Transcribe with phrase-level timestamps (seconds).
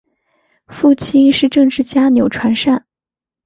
[0.67, 2.87] 父亲是政治家钮传善。